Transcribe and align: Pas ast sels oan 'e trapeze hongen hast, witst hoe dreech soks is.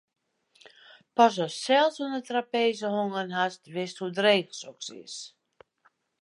Pas 1.15 1.35
ast 1.45 1.59
sels 1.65 1.97
oan 2.03 2.13
'e 2.17 2.21
trapeze 2.29 2.87
hongen 2.97 3.29
hast, 3.37 3.61
witst 3.75 3.99
hoe 3.99 4.11
dreech 4.19 4.51
soks 4.61 4.87
is. 5.03 5.15